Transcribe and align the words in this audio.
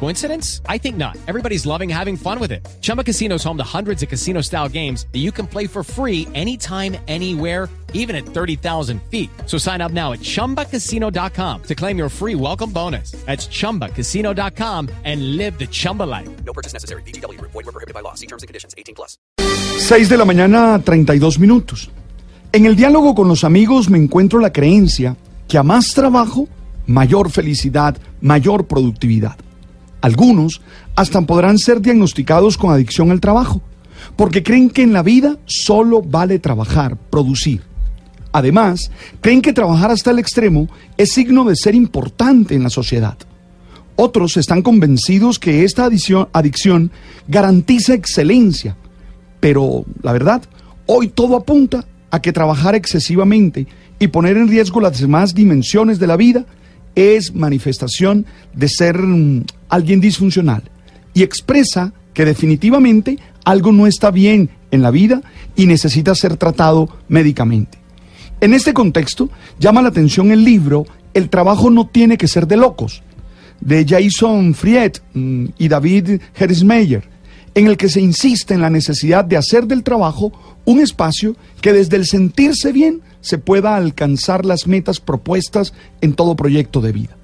Coincidence? 0.00 0.60
I 0.68 0.76
think 0.78 0.96
not. 0.96 1.16
Everybody's 1.26 1.64
loving 1.64 1.88
having 1.88 2.16
fun 2.16 2.38
with 2.38 2.52
it. 2.52 2.66
Chumba 2.82 3.02
Casino 3.02 3.36
is 3.36 3.44
home 3.44 3.56
to 3.56 3.64
hundreds 3.64 4.02
of 4.02 4.10
casino 4.10 4.42
style 4.42 4.68
games 4.68 5.06
that 5.12 5.20
you 5.20 5.32
can 5.32 5.46
play 5.46 5.66
for 5.66 5.82
free 5.82 6.28
anytime, 6.34 6.96
anywhere, 7.08 7.70
even 7.94 8.14
at 8.14 8.26
30,000 8.26 9.00
feet. 9.10 9.30
So 9.46 9.56
sign 9.56 9.80
up 9.80 9.92
now 9.92 10.12
at 10.12 10.20
chumbacasino.com 10.20 11.62
to 11.62 11.74
claim 11.74 11.96
your 11.96 12.10
free 12.10 12.34
welcome 12.34 12.70
bonus. 12.70 13.12
That's 13.24 13.48
chumbacasino.com 13.48 14.90
and 15.04 15.36
live 15.38 15.58
the 15.58 15.66
Chumba 15.66 16.02
life. 16.02 16.28
No 16.44 16.52
purchase 16.52 16.74
necessary. 16.74 17.02
BGW. 17.02 17.40
Void 17.40 17.54
were 17.54 17.72
prohibited 17.72 17.94
by 17.94 18.00
law. 18.00 18.14
See 18.14 18.26
terms 18.26 18.42
and 18.42 18.48
conditions. 18.48 18.74
18 18.76 18.94
plus. 18.94 19.16
6 19.78 20.08
de 20.08 20.16
la 20.16 20.24
mañana, 20.24 20.80
32 20.84 21.38
minutos. 21.38 21.90
En 22.52 22.66
el 22.66 22.76
diálogo 22.76 23.14
con 23.14 23.26
los 23.26 23.42
amigos 23.42 23.90
me 23.90 23.98
encuentro 23.98 24.38
la 24.38 24.52
creencia 24.52 25.16
que 25.48 25.58
a 25.58 25.62
más 25.62 25.92
trabajo, 25.92 26.48
mayor 26.86 27.30
felicidad, 27.30 27.96
mayor 28.20 28.66
productividad. 28.66 29.36
Algunos 30.04 30.60
hasta 30.96 31.22
podrán 31.22 31.56
ser 31.56 31.80
diagnosticados 31.80 32.58
con 32.58 32.70
adicción 32.70 33.10
al 33.10 33.22
trabajo, 33.22 33.62
porque 34.16 34.42
creen 34.42 34.68
que 34.68 34.82
en 34.82 34.92
la 34.92 35.02
vida 35.02 35.38
solo 35.46 36.02
vale 36.02 36.38
trabajar, 36.38 36.98
producir. 37.08 37.62
Además, 38.30 38.90
creen 39.22 39.40
que 39.40 39.54
trabajar 39.54 39.90
hasta 39.90 40.10
el 40.10 40.18
extremo 40.18 40.68
es 40.98 41.12
signo 41.12 41.44
de 41.44 41.56
ser 41.56 41.74
importante 41.74 42.54
en 42.54 42.64
la 42.64 42.68
sociedad. 42.68 43.16
Otros 43.96 44.36
están 44.36 44.60
convencidos 44.60 45.38
que 45.38 45.64
esta 45.64 45.86
adicción, 45.86 46.90
garantiza 47.26 47.94
excelencia, 47.94 48.76
pero 49.40 49.86
la 50.02 50.12
verdad, 50.12 50.42
hoy 50.84 51.08
todo 51.08 51.34
apunta 51.34 51.86
a 52.10 52.20
que 52.20 52.34
trabajar 52.34 52.74
excesivamente 52.74 53.66
y 53.98 54.08
poner 54.08 54.36
en 54.36 54.48
riesgo 54.48 54.82
las 54.82 55.00
demás 55.00 55.34
dimensiones 55.34 55.98
de 55.98 56.08
la 56.08 56.18
vida 56.18 56.44
es 56.94 57.34
manifestación 57.34 58.26
de 58.54 58.68
ser 58.68 58.98
mm, 58.98 59.44
alguien 59.68 60.00
disfuncional 60.00 60.62
y 61.12 61.22
expresa 61.22 61.92
que 62.12 62.24
definitivamente 62.24 63.18
algo 63.44 63.72
no 63.72 63.86
está 63.86 64.10
bien 64.10 64.50
en 64.70 64.82
la 64.82 64.90
vida 64.90 65.22
y 65.56 65.66
necesita 65.66 66.14
ser 66.14 66.36
tratado 66.36 66.88
médicamente. 67.08 67.78
En 68.40 68.54
este 68.54 68.74
contexto, 68.74 69.30
llama 69.58 69.82
la 69.82 69.88
atención 69.88 70.30
el 70.32 70.44
libro 70.44 70.86
El 71.14 71.30
trabajo 71.30 71.70
no 71.70 71.86
tiene 71.86 72.18
que 72.18 72.28
ser 72.28 72.46
de 72.46 72.56
locos, 72.56 73.02
de 73.60 73.86
Jason 73.88 74.54
Fried 74.54 74.92
mm, 75.14 75.46
y 75.58 75.68
David 75.68 76.20
Herismeyer, 76.34 77.04
en 77.54 77.66
el 77.68 77.76
que 77.76 77.88
se 77.88 78.00
insiste 78.00 78.54
en 78.54 78.60
la 78.60 78.70
necesidad 78.70 79.24
de 79.24 79.36
hacer 79.36 79.66
del 79.66 79.82
trabajo 79.82 80.32
un 80.64 80.80
espacio 80.80 81.36
que 81.60 81.72
desde 81.72 81.96
el 81.96 82.06
sentirse 82.06 82.72
bien 82.72 83.00
se 83.20 83.38
pueda 83.38 83.76
alcanzar 83.76 84.44
las 84.44 84.66
metas 84.66 85.00
propuestas 85.00 85.72
en 86.00 86.14
todo 86.14 86.36
proyecto 86.36 86.80
de 86.80 86.92
vida. 86.92 87.16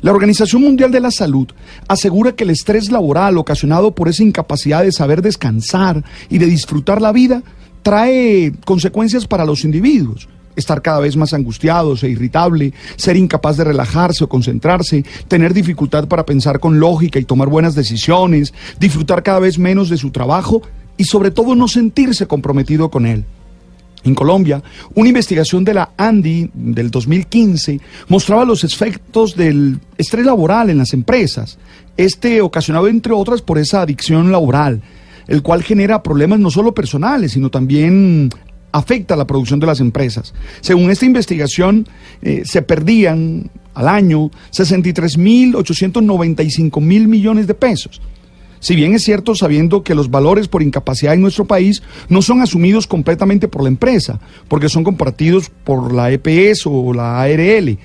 La 0.00 0.12
Organización 0.12 0.62
Mundial 0.62 0.92
de 0.92 1.00
la 1.00 1.10
Salud 1.10 1.48
asegura 1.88 2.32
que 2.32 2.44
el 2.44 2.50
estrés 2.50 2.90
laboral 2.92 3.36
ocasionado 3.36 3.92
por 3.92 4.08
esa 4.08 4.22
incapacidad 4.22 4.84
de 4.84 4.92
saber 4.92 5.22
descansar 5.22 6.04
y 6.30 6.38
de 6.38 6.46
disfrutar 6.46 7.02
la 7.02 7.10
vida 7.10 7.42
trae 7.82 8.52
consecuencias 8.64 9.26
para 9.26 9.44
los 9.44 9.64
individuos. 9.64 10.28
Estar 10.54 10.82
cada 10.82 11.00
vez 11.00 11.16
más 11.16 11.34
angustiados 11.34 12.02
e 12.04 12.10
irritable, 12.10 12.72
ser 12.96 13.16
incapaz 13.16 13.56
de 13.56 13.64
relajarse 13.64 14.24
o 14.24 14.28
concentrarse, 14.28 15.04
tener 15.26 15.52
dificultad 15.52 16.06
para 16.06 16.26
pensar 16.26 16.60
con 16.60 16.78
lógica 16.78 17.18
y 17.18 17.24
tomar 17.24 17.48
buenas 17.48 17.74
decisiones, 17.74 18.54
disfrutar 18.78 19.22
cada 19.22 19.40
vez 19.40 19.58
menos 19.58 19.88
de 19.88 19.96
su 19.96 20.10
trabajo 20.10 20.62
y 20.96 21.04
sobre 21.04 21.30
todo 21.32 21.54
no 21.54 21.66
sentirse 21.66 22.26
comprometido 22.26 22.88
con 22.90 23.06
él. 23.06 23.24
En 24.04 24.14
Colombia, 24.14 24.62
una 24.94 25.08
investigación 25.08 25.64
de 25.64 25.74
la 25.74 25.90
ANDI 25.96 26.50
del 26.54 26.90
2015 26.90 27.80
mostraba 28.08 28.44
los 28.44 28.64
efectos 28.64 29.34
del 29.34 29.80
estrés 29.96 30.24
laboral 30.24 30.70
en 30.70 30.78
las 30.78 30.92
empresas, 30.92 31.58
este 31.96 32.40
ocasionado 32.40 32.88
entre 32.88 33.12
otras 33.12 33.42
por 33.42 33.58
esa 33.58 33.82
adicción 33.82 34.30
laboral, 34.30 34.82
el 35.26 35.42
cual 35.42 35.62
genera 35.62 36.02
problemas 36.02 36.38
no 36.38 36.50
solo 36.50 36.74
personales, 36.74 37.32
sino 37.32 37.50
también 37.50 38.30
afecta 38.72 39.14
a 39.14 39.16
la 39.16 39.26
producción 39.26 39.60
de 39.60 39.66
las 39.66 39.80
empresas. 39.80 40.34
Según 40.60 40.90
esta 40.90 41.06
investigación, 41.06 41.88
eh, 42.22 42.42
se 42.44 42.62
perdían 42.62 43.50
al 43.74 43.88
año 43.88 44.30
63.895 44.52 46.80
mil 46.80 47.08
millones 47.08 47.46
de 47.46 47.54
pesos. 47.54 48.00
Si 48.60 48.74
bien 48.74 48.94
es 48.94 49.04
cierto 49.04 49.34
sabiendo 49.34 49.82
que 49.82 49.94
los 49.94 50.10
valores 50.10 50.48
por 50.48 50.62
incapacidad 50.62 51.14
en 51.14 51.20
nuestro 51.20 51.44
país 51.44 51.82
no 52.08 52.22
son 52.22 52.40
asumidos 52.40 52.86
completamente 52.86 53.48
por 53.48 53.62
la 53.62 53.68
empresa, 53.68 54.20
porque 54.48 54.68
son 54.68 54.84
compartidos 54.84 55.50
por 55.64 55.92
la 55.92 56.10
EPS 56.10 56.66
o 56.66 56.92
la 56.92 57.20
ARL, 57.20 57.78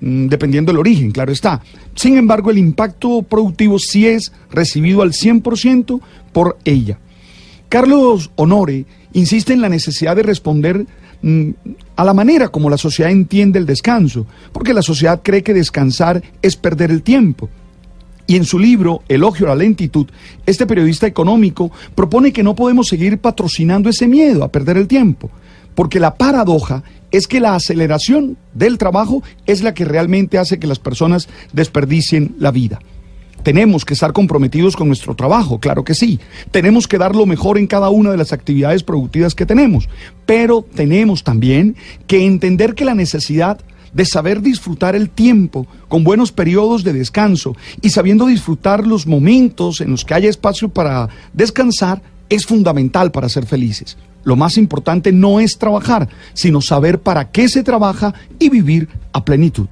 mm, 0.00 0.26
dependiendo 0.26 0.72
del 0.72 0.80
origen, 0.80 1.10
claro 1.10 1.32
está. 1.32 1.62
Sin 1.94 2.16
embargo, 2.18 2.50
el 2.50 2.58
impacto 2.58 3.22
productivo 3.22 3.78
sí 3.78 4.06
es 4.06 4.32
recibido 4.50 5.02
al 5.02 5.12
100% 5.12 6.00
por 6.32 6.58
ella. 6.64 6.98
Carlos 7.68 8.30
Honore 8.36 8.84
insiste 9.12 9.52
en 9.52 9.60
la 9.60 9.68
necesidad 9.68 10.16
de 10.16 10.22
responder 10.22 10.86
mm, 11.22 11.50
a 11.96 12.04
la 12.04 12.14
manera 12.14 12.48
como 12.48 12.70
la 12.70 12.78
sociedad 12.78 13.10
entiende 13.10 13.58
el 13.58 13.66
descanso, 13.66 14.26
porque 14.52 14.74
la 14.74 14.82
sociedad 14.82 15.20
cree 15.22 15.42
que 15.42 15.54
descansar 15.54 16.22
es 16.42 16.56
perder 16.56 16.90
el 16.90 17.02
tiempo. 17.02 17.48
Y 18.26 18.36
en 18.36 18.44
su 18.44 18.58
libro, 18.58 19.02
Elogio 19.08 19.46
a 19.46 19.50
la 19.50 19.56
lentitud, 19.56 20.06
este 20.46 20.66
periodista 20.66 21.06
económico 21.06 21.70
propone 21.94 22.32
que 22.32 22.42
no 22.42 22.56
podemos 22.56 22.88
seguir 22.88 23.18
patrocinando 23.18 23.88
ese 23.88 24.08
miedo 24.08 24.42
a 24.42 24.50
perder 24.50 24.76
el 24.76 24.88
tiempo, 24.88 25.30
porque 25.74 26.00
la 26.00 26.14
paradoja 26.14 26.82
es 27.12 27.28
que 27.28 27.40
la 27.40 27.54
aceleración 27.54 28.36
del 28.52 28.78
trabajo 28.78 29.22
es 29.46 29.62
la 29.62 29.74
que 29.74 29.84
realmente 29.84 30.38
hace 30.38 30.58
que 30.58 30.66
las 30.66 30.80
personas 30.80 31.28
desperdicien 31.52 32.34
la 32.38 32.50
vida. 32.50 32.80
Tenemos 33.44 33.84
que 33.84 33.94
estar 33.94 34.12
comprometidos 34.12 34.74
con 34.74 34.88
nuestro 34.88 35.14
trabajo, 35.14 35.60
claro 35.60 35.84
que 35.84 35.94
sí. 35.94 36.18
Tenemos 36.50 36.88
que 36.88 36.98
dar 36.98 37.14
lo 37.14 37.26
mejor 37.26 37.58
en 37.58 37.68
cada 37.68 37.90
una 37.90 38.10
de 38.10 38.16
las 38.16 38.32
actividades 38.32 38.82
productivas 38.82 39.36
que 39.36 39.46
tenemos, 39.46 39.88
pero 40.24 40.66
tenemos 40.74 41.22
también 41.22 41.76
que 42.08 42.26
entender 42.26 42.74
que 42.74 42.84
la 42.84 42.96
necesidad 42.96 43.60
de 43.92 44.04
saber 44.04 44.42
disfrutar 44.42 44.94
el 44.94 45.10
tiempo 45.10 45.66
con 45.88 46.04
buenos 46.04 46.32
periodos 46.32 46.84
de 46.84 46.92
descanso 46.92 47.56
y 47.80 47.90
sabiendo 47.90 48.26
disfrutar 48.26 48.86
los 48.86 49.06
momentos 49.06 49.80
en 49.80 49.90
los 49.90 50.04
que 50.04 50.14
haya 50.14 50.30
espacio 50.30 50.68
para 50.68 51.08
descansar 51.32 52.02
es 52.28 52.46
fundamental 52.46 53.12
para 53.12 53.28
ser 53.28 53.46
felices. 53.46 53.96
Lo 54.24 54.34
más 54.36 54.58
importante 54.58 55.12
no 55.12 55.38
es 55.38 55.56
trabajar, 55.56 56.08
sino 56.34 56.60
saber 56.60 57.00
para 57.00 57.30
qué 57.30 57.48
se 57.48 57.62
trabaja 57.62 58.12
y 58.38 58.48
vivir 58.48 58.88
a 59.12 59.24
plenitud. 59.24 59.68